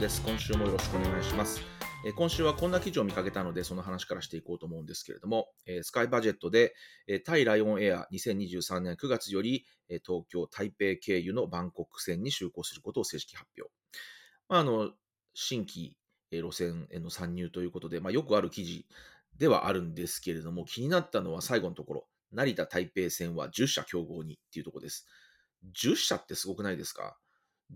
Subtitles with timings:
[0.00, 0.22] です。
[0.22, 1.60] 今週もよろしくお願いします。
[2.06, 6.74] え今週はこんな記事を見かけたので、その話からしていこうと思うんですけれども、えスカイバジェットで、
[7.06, 13.70] えータイライオンエア2023年9月より、え東京、台北経由のバンコク線に就航することを正式発表。
[14.48, 14.90] まあ、あの
[15.34, 15.94] 新規
[16.32, 18.86] 路線への参入ということで、まあ、よくある記事
[19.36, 25.06] ではあるんですけれども、気になったのは最後のところ、成田台北線は10社競合にっていうところです。
[25.78, 27.18] 10社ってすごくないですか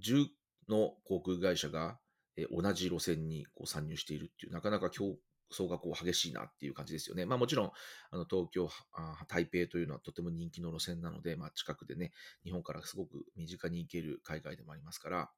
[0.03, 0.29] ?10
[0.71, 1.99] の航空会社が
[2.37, 5.17] え同じ路線にこう参入しているっていう、なかなか競
[5.53, 7.27] 争がこう激しいなっていう感じですよね。
[7.27, 7.71] まあもちろん、
[8.11, 12.13] あの東京、あ台北というのはとても人気の路線なので、まあ近くでね、
[12.45, 15.31] 日本からすごく身近に行ける海外でもありますから、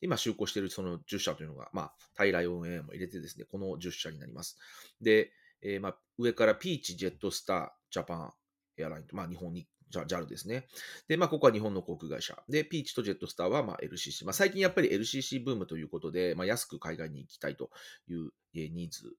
[0.00, 4.56] 今就航しているその10社というのが、まあ、タイライオンエアも入れてですね、この10社になります。
[5.00, 8.32] で、えーまあ、上からピーチ、ジェットスター、ジャパン
[8.76, 9.66] エアラインと、まあ日本に、
[10.02, 10.66] JAL ですね。
[11.08, 12.42] で、まあ、ここは日本の航空会社。
[12.48, 14.24] で、ピーチとジェットスターは、まあ、LCC。
[14.24, 17.70] まあ、最近やっぱり LCC ブームということで、まあ、安く海外に行きたいと
[18.08, 19.16] いうニーズ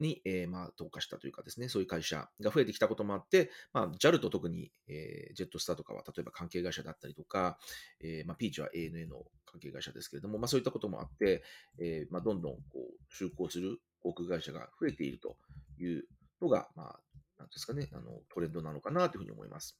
[0.00, 7.58] に、えーまあ、特化したというかですね、そういう会社が増えてきたこともあって、まあ、JAL と特に、えージェットスターとかは、例えば関係会社だったりとか、
[8.00, 11.42] えーまあ、ピーチは ANA の関係会社ですけれども、まあ、そういったこともあって、
[11.78, 15.36] えーまあ、どんどんこう就航する航空会社が増えていると
[15.78, 16.04] いう
[16.40, 17.00] のが、まあ、
[17.38, 19.78] なんですかね、あのトレンドなのかなというふうに思います。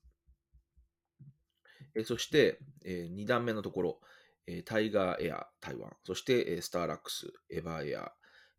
[1.95, 4.01] えそして、え2段目のところ、
[4.47, 8.05] えタイガーエア台湾、そして、えスターラックス、エバーエア、エ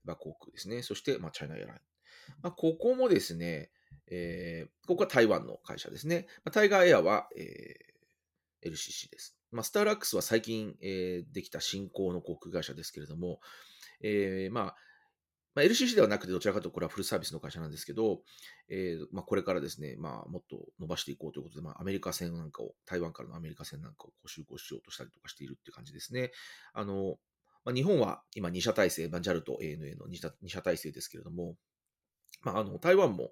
[0.06, 1.80] バー航空ですね、そして、まあ、チャイナエアライン。
[2.42, 3.72] まあ、ここもですね、
[4.08, 6.26] えーここは台湾の会社ですね。
[6.44, 7.90] まあ、タイガーエアは、えー
[8.62, 9.38] LCC です。
[9.52, 13.40] まあ、スターラックスは最近、えーできた新興の航空会社ですけれども、
[14.02, 14.76] えーまあ、
[15.60, 18.22] まあ、LCC ではなくて、どちらかというとこれはフルサービスの会社なんですけど、
[18.70, 26.32] えーまあ、これからですね、まあ、もっと伸ばしていこうということで、まあ、アメリカ線なんかを、台湾からのアメリカ線なんかをこう就航しようとしたりとかしているっていう感じですね。
[26.74, 27.18] あの、
[27.66, 31.56] まあ、日本は今2社体制、まあ、JAL と ANA の 2, 社2社体制ですけれども、
[32.42, 33.32] まあ、あの台湾も、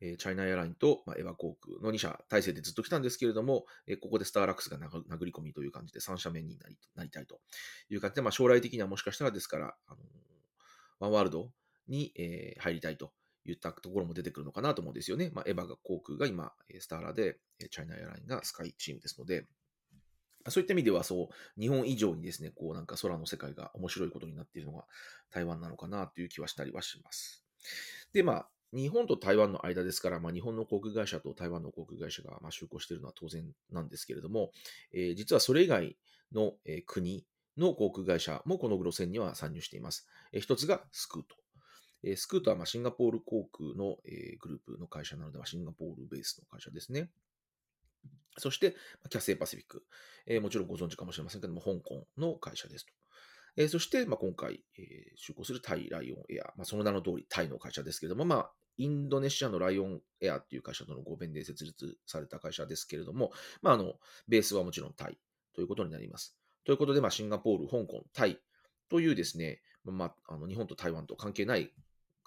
[0.00, 7.38] えーチャイナエアラインと、まあ、エヴァ航空の2社体制でずっと来たんですけれども、えーここでスターラックスが殴り込みという感じで3社目になりなりたいと
[7.90, 9.98] いう感じで、まあ、将来的にはもしかしたらですから、あの
[11.00, 11.50] ワンワールド
[11.90, 13.12] に、えー入りたいと
[13.44, 15.30] いったところも出てくるのかなと思うんですよね。
[15.32, 17.38] まあ、エヴァが航空が今、スターラで、
[17.70, 19.46] チャイナエアラインがスカイチームですので、
[20.48, 24.86] そういった意味では、そう、日本以上にですね、こうなんか空の世界が面白いことになっているのが
[25.30, 27.44] 台湾なのかなという気はしたりはします。
[28.12, 34.52] で、まあ、日本と台湾の間ですから、まあ、日本の航空会社と台湾の航空会社がまあ就航しているのは当然なんですけれども、
[34.92, 35.96] えー実はそれ以外
[36.32, 40.06] の、えー国の航空会社もこの路線には参入しています。
[40.32, 41.36] えー一つがスクート。
[42.02, 47.10] えスクートはまシンガポール航空の、えグループの会社なので、まシンガポールベースの会社ですね。
[48.38, 48.76] そして、
[49.08, 49.84] キャセイパシフィック、
[50.26, 52.92] えもちろんご存知かもしれませんけども、香港の会社ですと。
[53.56, 63.94] えそして、ま、今回、えー就航するタイライオンエア、ま、その名の通りタイの会社ですけれども、まあ、インドネシアのライオンエアっていう会社との合弁で設立された会社ですけれども、まあ、あの
[64.28, 65.18] ベースはもちろんタイ
[65.54, 66.36] ということになります。
[66.64, 68.40] ということで、まあ、シンガポール、香港、タイ
[68.88, 71.72] というですね、まあ、あの日本と台湾と関係ない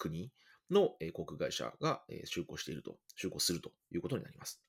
[0.10, 0.32] 国
[0.72, 4.62] のえ航空会社がえ就航していると、就航するということになります。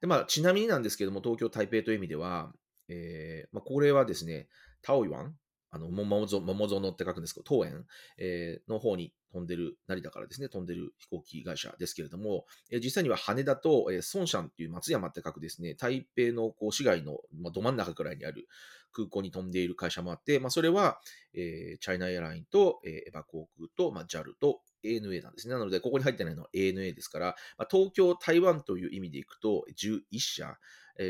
[0.00, 2.52] でまあ、ちなみになんですけども、東京、台北という意味では、
[2.88, 4.48] えーまあ、これはですね、
[4.82, 5.36] タオイワン、
[5.70, 7.86] あの桃園って書くんですけど、桃園、
[8.18, 18.48] えーの方に飛んでる、成田からですね、飛んでる飛行機会社ですけれども、えー実際には羽田と、えー、ソンシャンっていう松山って書くですね、台北のこう市街の、まあ、ど真ん中くらいにある
[18.92, 21.00] 空港に飛んでいる会社もあって、まあ、それは、
[21.34, 25.54] えーチャイナエアラインと、えーエバ航空と、まあ、JAL と ANA なんですね。
[25.54, 30.58] なので、ここに入ってないのは ANA ですから、まあ、東京、台湾という意味でいくと、11社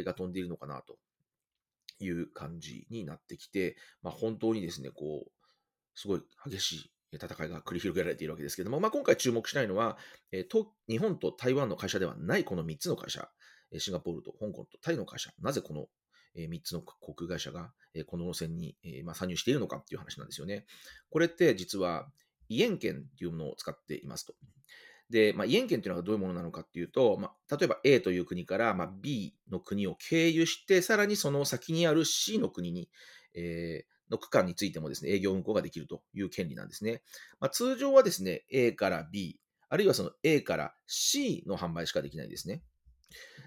[0.04, 0.98] が飛んでいるのかなと
[2.00, 5.30] いう感じになってきて、まあ、本当にですね、こう、
[5.94, 6.72] すごい激し
[7.12, 9.98] い戦いが繰り広げられているわけですけども、まあ、今回注目したいのは、
[10.32, 13.28] えー、日本と台湾の会社ではないこの3つの会社、
[13.78, 15.86] シンガポールと香港とタイの会社、なぜこの
[16.36, 17.72] 3つの航空会社が
[18.06, 18.76] この路線に
[19.14, 20.66] 参入しているのかっていう話なんですよね。
[21.10, 22.08] これって実は、
[22.48, 24.34] イエン券っていうものを使っていますと。
[25.10, 32.88] で、まあ、イエン券というのがどういうものなのかっていうと、まあ、例えば A という国から、まあ、B の国を経由して、さらにその先にある C の国に、
[33.34, 37.02] えーの区間についてもですね、営業運行ができるという権利なんですね。
[37.38, 42.62] まあ、通常はですね、A から B、あるいはその A から C の販売しかできないですね。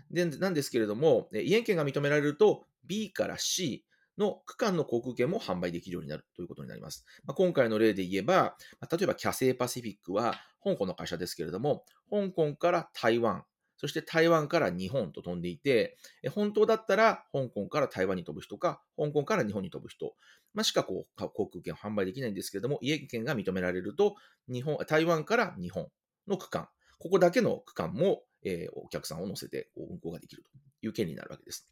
[0.09, 3.85] でなんですけれども、えイエン券が認められると、B から C
[4.17, 7.05] の区間の航空券も販売できるようになるということになります。
[7.25, 13.43] まあ、今回の例で言えば、まあ例えばキャセイパシフィックは香港の会社ですけれども、香港から台湾、
[13.77, 15.97] そして台湾から日本と飛んでいて、
[16.31, 20.13] 本当だったら香港から台湾に飛ぶ人か、香港から日本に飛ぶ人、
[20.53, 24.15] まあ、しかこう航空券を販売できないんですけれども、家券が認められると、
[24.47, 25.87] 日本台湾から日本
[26.27, 26.69] の区間、
[26.99, 30.49] ここだけの区間も、えー、お客さんを乗せて運行ができると
[30.85, 31.67] いう権利になるわけです。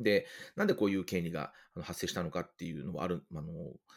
[0.00, 1.52] で、なんでこういう権利が
[1.82, 3.52] 発生したのかっていうのはある、あの、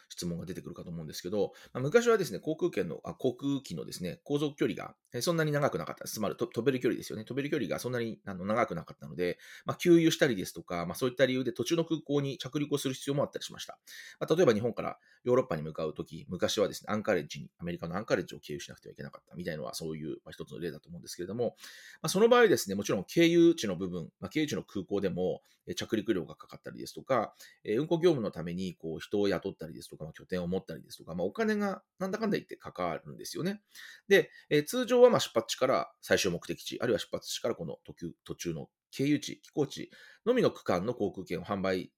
[0.08, 6.06] 質問が出てくるかと思うんですけど、まあ、昔はですね、航空券の、あ航空機のですね、航続距離がそんなに長くなかった。
[6.06, 7.24] つまり飛べる距離ですよね。
[7.24, 13.78] 飛べる距離がそんなにあの長くなかったので、まあ、給油したりですとか、まあ、そういった理由で途中の空港に着陸をする必要もあったりしました。
[14.20, 21.56] まあ、例えば日本からヨーロッパに向かうとき、昔はですね、アンカレッジに、アメリカのアンカレッジを経由しなくてはいけなかったみたいなのは、そういう、まあ、一つの例だと思うんですけれども、
[22.02, 25.42] まあ、その場合ですね、もちろん経由地の部分、まあ、経由地の空港でも
[25.76, 27.34] 着陸料がかかったりですとか、
[27.64, 33.62] え運行業務のためにこう人を雇ったりですとか、まあ、拠点を持ったりですとか、まあ、お金がなんだかんだ言ってかかるんですよね。
[34.08, 37.78] で、え通常はま出発地から最終目的地、あるいは出発地からこの
[38.24, 39.90] 途中の経由地、飛行地
[40.26, 41.92] のみの区間の航空券を販売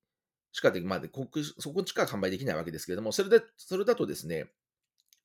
[0.54, 1.02] しかで、まあ、
[1.58, 4.46] そこしか販売できないわけですけれども、それで、それだとですね、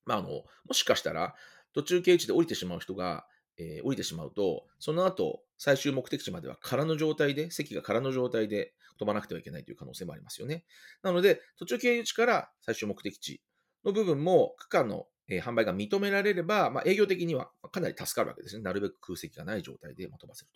[0.04, 1.36] まあ、あの、もしかしたら、
[1.72, 3.26] 途中経由地で降りてしまう人が、
[3.58, 10.64] えー、降りてしまうと、その後、最終目的地までは空の状態で、席が空の状態で飛ばなくてはいけないという可能性もありますよね。
[11.02, 13.42] なので、途中経由地から最終目的地
[13.84, 18.62] の部分も区間の、え、販売が認められれば、まあ、営業的にはかなり助かるわけですね。
[18.62, 20.50] なるべく空席がない状態で飛ばせる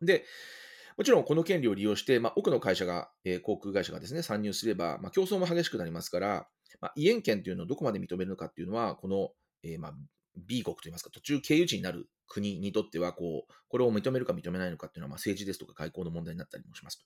[0.00, 0.04] と。
[0.04, 0.24] で、
[0.96, 6.48] もちろんこの権利を利用して、まあ、多くの会社が、えー、航空会社がですね、参入すれば、まあ、競争も激しくなりますから、
[6.80, 9.30] まあ、移権というのをどこまで認めるのかっていうのは、この、
[9.62, 9.94] えー、まあ、
[10.36, 17.04] B 国といいますか、途中経由地になる国にとっては、こう、これを認めるか認めないのかっていうのは、まあ、政治ですとか外交の問題になったりもしますと。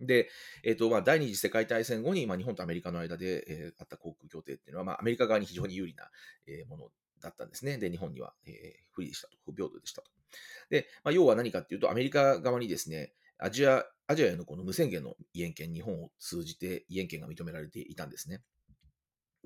[0.00, 0.28] で、
[0.62, 6.10] えっ、ー、と、まあ、第二次世界大戦後に、まあ、日本とアメリカの間で、えー、あった航空協定っていうのは、まあ、アメリカ側に非常に有利な、
[6.46, 6.88] えー、もの
[7.22, 7.78] だったんですね。
[7.78, 8.52] で、日本には、えー、
[8.92, 10.10] 不利でしたと、不平等でしたと。
[10.68, 18.42] で、まあ、要は何かっていうと、アメリカ側にですね、アジア、アジアへのこの無宣言の移園権、日本を通じて移園権が認められていたんですね。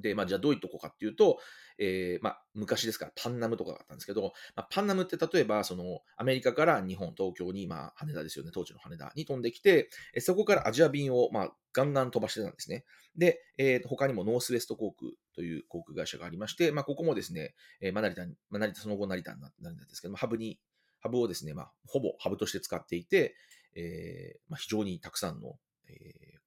[0.00, 1.38] で、まあ、じゃあどういうとこかっていうと、
[1.78, 9.88] えー、まあ、昔ですからパンナムとかがあったんですけど、まあ、パンナムって例えば、その、アメリカから日本、東京に、まあ、羽田ですよね、当時の羽田に飛んできて、
[10.18, 12.84] そこからアジア便を、まあ、ガンガン飛ばしてたんですね。
[13.16, 20.58] で、えー、他にもノースウェスト航空という航空会社がありまして、まあ、ここもですね、えー、まあ、成田、まあ、成田、その後成田になるんですけども、ハブに、
[21.00, 23.34] ハブをですね、まあ、ほぼハブとして使っていて、
[23.74, 25.58] えーまあ、非常にたくさんの、
[25.88, 26.39] えー、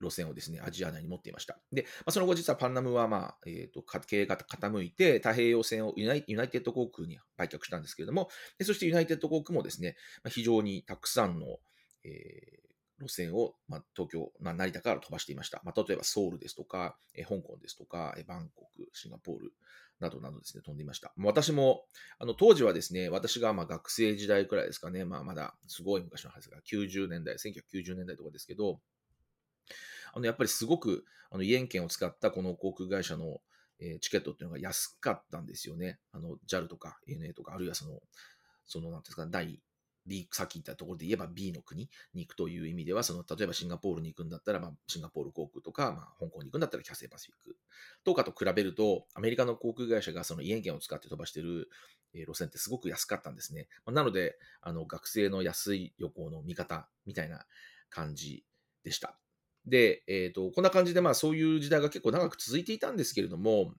[0.00, 1.58] 路線をですね、アジア内に持っていました。
[1.72, 8.28] で、まあ、その後実はパンナムは、まあ、えーと、経営が傾いて、太平洋線をユナイユナイテッド航空に売却したんですけれども、
[8.58, 11.58] でそしてユナイテッド航空もですね、まあ、非常にたくさんの、
[12.04, 15.60] えー、路線を、まあ、東京、まあ、成田から飛ばしていました。
[15.64, 19.52] まあ、例えばソウルですとか、えー、香港ですとか、えー、バンコク、シンガポール、
[20.00, 21.12] などなどですね、飛んでいました。
[21.16, 21.84] 私も、
[22.18, 28.80] あの、当時はですね、私がまあ学生時代くらいですかね、まあまだすごい昔の話が90年代、1990年代とかですけど、
[30.16, 33.42] あの、やっぱりすごく、あの、イエン券を使ったこの航空会社の、
[33.78, 36.00] え、チケットっていうのが安かったんですよね。
[36.10, 38.00] あの、JAL とか ANA とか、あるいはその、
[38.64, 39.60] その、なんですか、第
[40.06, 47.56] B、さっき言ったところで言えば B の国に行くという意味では、その、例えばシンガポールに行くんだったら、まあ、シンガポール航空とか、まあ、香港に行くんだったらキャセイパシフィック
[48.02, 51.68] とかと比べると、アメリカの航空会社がそのイエン券を使って飛ばしてる、
[52.14, 53.68] え路線ってすごく安かったんですね。
[53.84, 57.44] まなので、あの、学生の安い旅行の見方みたいな
[57.90, 58.46] 感じ
[58.84, 59.18] でした。
[59.66, 63.74] で、え、ー、と、こんな感じで、まあ、そういう時代が結構長く続いていたんですけれども、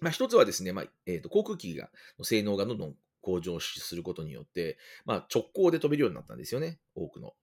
[0.00, 7.34] まあ、一つはですね、まあ、えっ、ー、と、航空機が、の性能がどんどん向上することによって、まあ、直行で飛べるようになったんですよね、多くの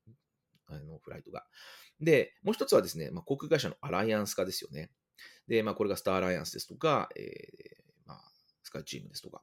[0.67, 1.45] あのフライトが。
[1.99, 4.91] で、もう一つはですね、まあ、航空会社のアライアンス化ですよね。
[5.47, 8.21] で、まあ、これがスターアライアンスですとか、えーまあ、
[8.63, 9.41] スカイチームですとか、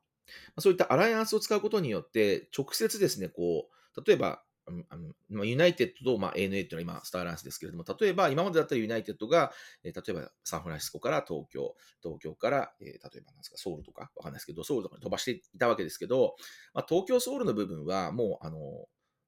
[0.49, 4.43] まあ、そういったアライアンスを使うことによって、直接ですね、こう、例えば、
[4.89, 4.97] あ
[5.31, 9.53] のユナイテッドと、まあ、ANA っていうのは今、スターランスですけれども、例えば、今までだったらユナイテッドが、
[9.85, 16.37] えー、例えばサンフランシスコから東京、東京から、えー、例えばなんですか、ソウルとか、わかんないですけど、ソウルとかに飛ばしていたわけですけど、
[16.75, 18.59] まあ、東京、ソウルの部分は、もう、あの、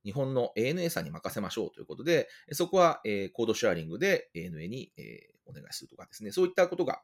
[0.04, 7.02] 日本の ANA さんに任せましょうということで、そこは、えー、コードシェアリングで ANA に、えー、お願いするとかですね、そういったことが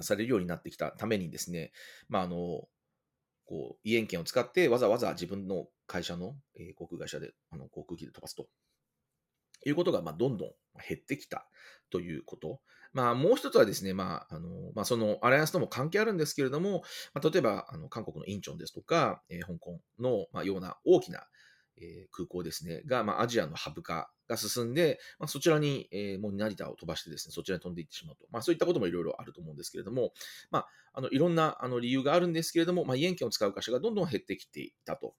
[0.00, 1.72] されるようになってきたためにですね、
[2.08, 2.68] まあ、あの、
[3.44, 8.46] こう、移園権を使ってわざわざ自分の会社の、え、航空会社であの航空機で飛ばすと
[9.66, 10.48] いうことが、まあ、どんどん
[10.88, 11.48] 減ってきた
[11.90, 12.60] ということ。
[12.92, 21.26] まあ、もう一つはですね、まあ、あの、まあ、そのアライアンスとも関係あるんですけれども、まあ、例えば、あの、韓国のインチョンですとか、えー、香港の、まあ、ような大きな、
[21.80, 28.26] えー、空港ですね、が、まあ、アジアのハブ化が進んで、まあ、そちらに、えー、もう成田を飛ばしてですね、そちらに飛んでいってしまうと。
[28.30, 30.12] まあ、そういったこともいろいろあると思うんですけれども、
[30.50, 35.14] まあ、あの、いろんな、あの、理由があるんですけれども、まあ、イエン券を使う会社がどんどん減ってきていたと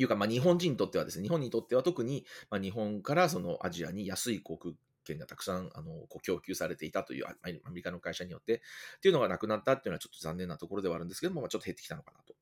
[0.00, 8.56] いうか、まあ、日本人にとってはですね、日本にとっては特に、まあ、日本からそのアジアに安い航空券がたくさんあのこう供給されていたというアメリカの会社によって
[8.96, 12.34] っていうのがなくなったっていうのはちょっと残念なところではあるんですけども、まあ、ちょっと減ってきたのかなと。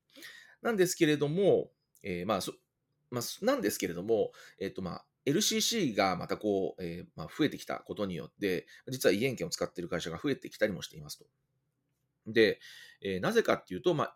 [0.63, 1.71] なんですけれども、
[2.03, 2.53] えー、まあそ
[3.11, 11.27] まあ、なんですけれども、えっ、ー、とまあ LCC がまたこう、えー、まあ、増えてきたことによって、実は胃塩券を使っている会社が増えてきたりもしていますと。
[12.33, 12.61] で、
[13.01, 14.15] えー、なぜかっていうと、まあ、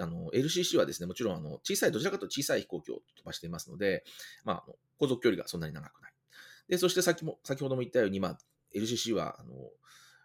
[0.00, 4.04] あの LCC はですね、もちろんあの小さい、どちらかというと小さい飛行機を飛ばしていますので、
[4.44, 6.12] まあ、航続距離がそんなに長くない。
[6.68, 8.38] で、そして先も先ほども言ったように、まあ、
[8.74, 9.54] LCC は、あの、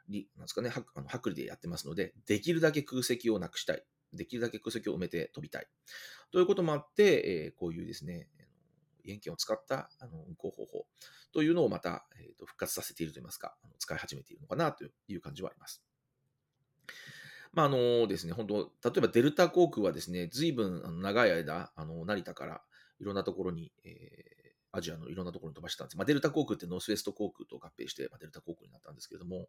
[0.10, 3.84] なんですかね、あの薄利でやってますので、できるだけ空席をなくしたい。
[4.12, 5.67] できるだけ空席を埋めて飛びたい。
[6.31, 8.27] ということもあって、えー、こういうですね、
[9.05, 10.86] 元件を使ったあの運行方法
[11.31, 15.84] というのをまた、えー、と復活させているといいますか、使い始めているのかなという感じはあります。
[17.53, 22.62] まああのですね、本当、例えばデルタ航空はですね、ずいぶん長い間、あの成田から
[23.00, 25.98] いろんなところに、えー、アジアのいろんなところに飛ばしてたんです。
[25.98, 29.48] まあ、デルタ航空ってノースウェスト航空と合併して、まあ、デルタ航空になったんですけれども、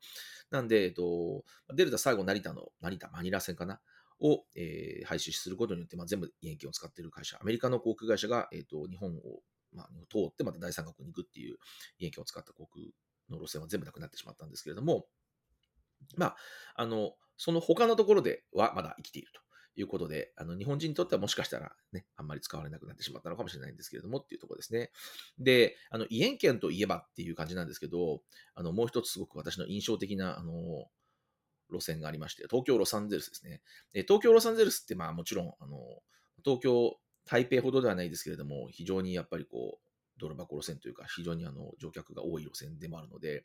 [0.50, 3.80] なんで、えっと、デルタ最後成田の、成田、マニラ線かな、
[4.20, 9.40] を、えー、廃止することによって、まあ、全部延期を使っている会社、アメリカの航空会社が、えーと、日本を、
[9.72, 11.56] まあ、通ってまた第三国に行くっていう
[12.00, 12.84] 延期を使った航空
[13.30, 15.06] の路線は全部なくなってしまったんですけれども、
[16.16, 16.36] まあ、
[16.76, 19.40] あの、その他のところではまだ生きていると
[19.80, 24.90] いうことで、あの日本人にとってはもしかしたらね、あんまり使われなくなってしまったのかもしれないんですけれどもっていうところですね。
[25.38, 28.20] で、あの、イエン県といえばっていう感じなんですけど、
[28.54, 30.84] あの、もう一つすごく私の印象的な、あの、
[31.72, 33.62] 路線がありまして、東京ロサンゼルスですね。
[33.94, 35.78] で東京ロサンゼルスってまあもちろん、あの、
[36.44, 43.44] 東京、台北ほどではないですけれども、非常にやっぱりこう、泥箱路線というか、非常にあの乗客が多い路線でもあるので、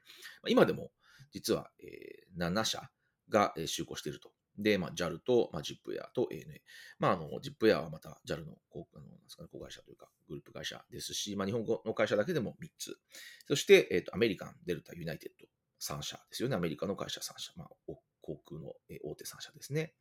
[0.49, 0.91] 今でも
[1.31, 2.89] 実は、え、7社
[3.29, 4.31] が就航していると。
[4.57, 6.61] で、まあ、JAL と、まあ、ZIP エアと ANA。
[6.99, 12.97] まあ、あの、ZIP エアはまた JAL の子あのなんすか、ね、子会社というか、グループ会社ですし、まあ、日本語の会社だけでも3つ。
[13.47, 15.47] そして、えっ、ー、と、アメリカン、デルタ、ユナイテッド
[15.81, 16.55] 3社ですよね。
[16.55, 17.51] アメリカの会社3社。
[17.57, 17.69] まあ、
[18.21, 19.93] 航空の大手3社ですね。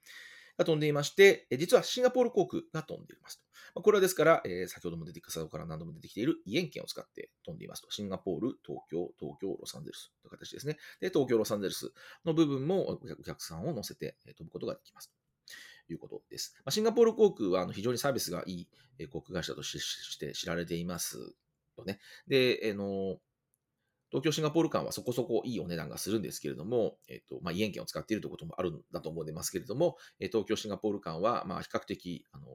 [0.57, 3.43] が飛んでいまして、実はシンガポール航空が飛んでいます
[3.75, 3.83] と。
[3.83, 7.91] これはですから、え先ほども出てきた、先ほどから何度も出てきているイエン券を使って飛んでいますと。
[7.91, 10.79] シンガポール、東京、東京、ロサンゼルスという形ですね。
[11.01, 11.93] で、東京、ロサンゼルス
[12.25, 15.13] の部分もお客さんを乗せて飛ぶことができます。
[15.87, 16.55] ということです。
[16.59, 18.67] まあシンガポール航空は非常にサービスがい
[18.99, 21.19] い航空会社として知られています
[21.77, 21.99] よね。
[22.27, 23.19] で、あの
[24.15, 32.47] 東京シンガポール間はそこそこいいお値段がするんですけれども、えっ、と、まあ、イエン券を使っているということもあるんだと思いますけれども、え東京シンガポール間は、まあ、比較的、あの、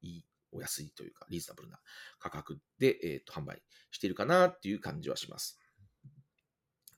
[0.00, 1.80] いい、お安いというか、リーズナブルな
[2.20, 3.60] 価格で、えっ、と、販売
[3.90, 5.58] しているかなっていう感じはします。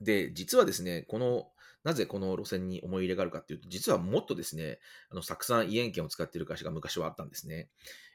[0.01, 1.50] で、実はですね、この、
[1.83, 7.69] なぜこの路線に思い入れがあるかっていうと、実はもっとですね、あの、たくさんイエン券を使っている会社が昔はあったんですね。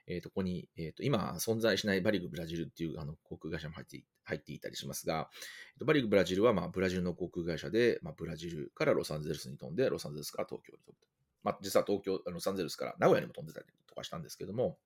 [0.09, 5.29] えー、とここに、えー、と今存在しないバリグブラジルっていうあの航空会社も入って入っていたりしますが、
[5.75, 11.09] えー、とバリグブラジルはまあブラジルの航空会社で、まあ、ブラジルからロサンゼルスに飛んで、ロサンゼルスから東京に飛ぶと。
[11.43, 14.79] まあ、実は東京、ロサンゼルスから名古屋にも飛んでたりとかしたんですけども、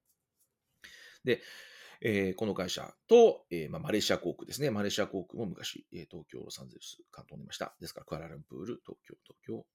[1.25, 1.43] で、
[2.03, 4.71] えー、この会社と、えーまあ、マレーシア航空ですね。
[4.71, 7.75] マレーシア航空も昔、えー、東京、ロサンゼルスから飛んでました。
[7.81, 9.67] ですから、クアラルンプール、東京、東京、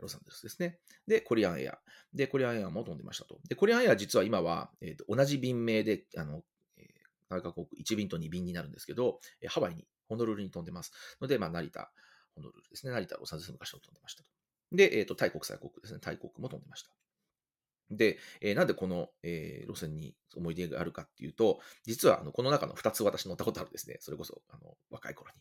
[0.00, 0.78] ロサンゼルスですね。
[1.06, 1.78] で、コリアンエア。
[2.12, 3.38] で、コリアンエアも飛んでましたと。
[3.48, 6.42] で、コリアンエア実は今は、えーと、同じ便名で、あの、
[6.78, 6.86] えー、
[7.30, 10.92] 外国航空1便と2便になるんですけど、えー、ハワイに、ホノルルに飛んでます。
[11.20, 11.90] ので、まあ、成田、
[12.34, 12.92] ホノルルですね。
[12.92, 14.30] 成田、ロサンゼルス昔も飛んでましたと。
[14.72, 16.00] で、えっ、ー、と、タイ国際航空ですね。
[16.00, 16.90] タイ航空も飛んでました。
[17.90, 23.98] で、えー、なんでこの、えー、路線に思い出があるかっていうと、実はあのこの中の2つ私乗ったことあるんですね。
[24.00, 25.40] それこそあの若い頃に。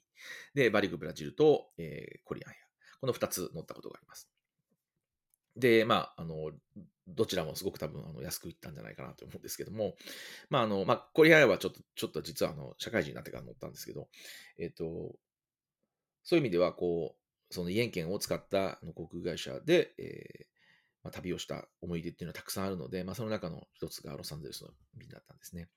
[0.53, 2.57] で、バリグブラジルと、えー、コリアンエア。
[2.99, 4.29] この2つ乗ったことがあります。
[5.55, 6.51] で、まあ、あの、
[7.07, 9.95] どちらもすごく多分あの安くいったんじゃないかなと思うんですけども、
[10.49, 14.07] まあ、あの、まあ、コリアエアはちょっと、ちょっと実はあの、社会人になってから乗ったんですけど、
[14.57, 15.13] えっ、と、
[16.23, 20.52] そういう意味では、こう、そのイエン券を使った航空会社で、えー
[21.03, 25.67] まあ、旅をした思い出っていうのはたくさんあるので、まあ、その中の一つがロサンゼルスの便だったんですね。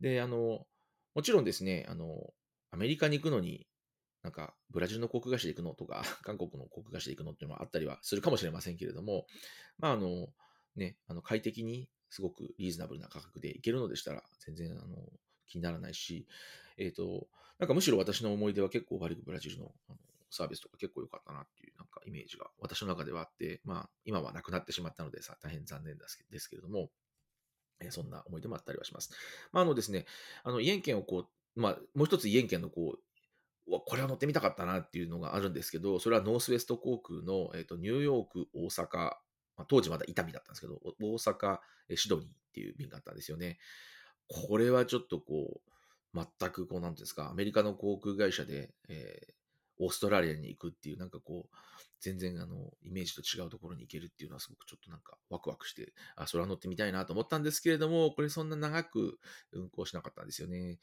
[0.00, 0.66] で、あの、
[1.14, 2.32] もちろんですね、あの、
[2.70, 3.66] アメリカに行くのに、
[4.22, 9.26] なんか、ブラジルの航空会社で行くのとか、 韓国の航空会社で行くのっていうのはあったりはするかもしれませんけれども、
[9.78, 10.32] まあ、あの、
[10.76, 15.12] ね、あの、快適に、すごくリーズナブルな価格で行けるのでしたら、全然、あの、
[15.46, 16.26] 気にならないし、
[16.76, 17.28] えっ、ー、と、
[17.58, 19.98] なんかむしろ私の思い出は結構バリグブラジルのあの
[20.34, 26.90] サービスとか結構良かったなっていうなんかイメージが私の中ではあって、まあ今はなくなってしまったのでさ大変残念ですけれども、
[27.80, 29.10] え、そんな思い出もあったりはします。
[29.52, 30.06] まああのですね、
[30.42, 33.00] あの、イエン券をこう、まあもう一つイエン券のこう、
[33.86, 39.18] これは乗ってみたかったなっていうのがあるんですけど、それはノースウェスト航空の、えーと、ニューヨーク、大阪、ま
[39.58, 41.58] あ、当時まだ伊丹だったんですけど、大阪、
[41.96, 43.58] シドニーっていう便があったんですよね。
[44.28, 45.62] これはちょっとこ
[46.14, 49.32] う、全くこう、なんていうんですか、アメリカの航空会社で、えー、
[49.78, 51.56] オーストラリアに行くっていう、なんかこう、
[52.00, 59.18] 全然あの、イメージと違うところに行けるっていうのはすごくちょっとなんかワクワクして、あ、それは乗ってみたいなと思ったんですけれども、これそんな長く
[59.52, 60.78] 運行しなかったんですよね。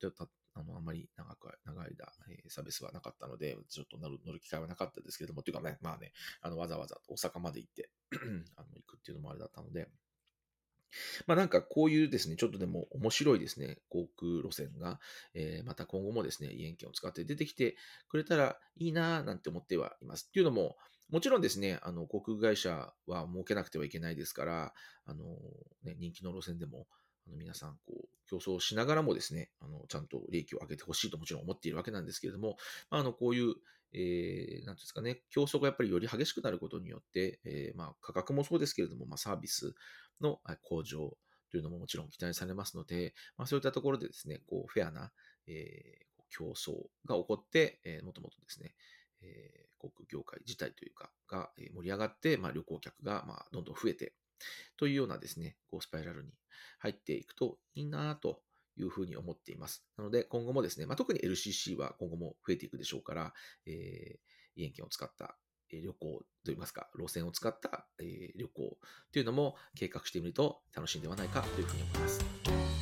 [0.00, 7.90] 例えば、あの、あんまり長く、長い間、えー、サービスはなかったので、ちょっと乗る乗る機会はなかったですけれども、というかね、まあね、あの、わざわざ大阪まで行って
[8.56, 9.88] あの、行くっていうのもあれだったので、
[11.26, 15.00] まあなんかこういうですね、ちょっとでも面白いですね、航空路線が、
[15.34, 17.76] えー、また今後もですね、イエン券を使って出てきて
[18.08, 20.26] くれたらいいなぁなんて思ってはいます。
[20.28, 20.76] っていうのも、
[21.10, 24.72] もちろんですね、あの航空会社は儲けなくてはいけないですから、
[25.04, 25.24] あの
[25.84, 26.86] ね、人気の路線でも
[27.28, 32.56] あの皆さんこう競争しながらもですね、あのちゃんと利益を上げてほしいともちろん思っているわけなんですけれども、
[32.90, 33.54] まあ、あのこういう、
[33.98, 39.74] えー、なんですかね、競争がやっぱりより激しくなることによって、えー、まあ、価格もそうですけれども、まあ、サービス
[40.20, 41.16] の向上
[41.50, 45.12] というのももちろん期待されますので、まあ、そういったところでですね、こうフェアな、
[45.46, 46.72] えー、競争
[47.06, 48.74] が起こって、えー、もともとですね、
[49.22, 54.12] えー、航空業界自体というか、が盛り上がって、まあ、旅行客がまあどんどん増えて、
[54.76, 56.32] というようなですね、こうスパイラルに
[56.80, 58.42] 入っていくといいなと
[58.78, 59.84] いうふうに思っています。
[59.96, 63.34] なので、今後もですね、まあ、特に LCC は今後も増えていくでしょうから、
[63.66, 65.36] えー、イエン券を使った
[65.72, 68.78] 旅行といいますか、路線を使った旅行
[69.12, 72.75] というのも計画してみると楽しいんではないかというふうに思います。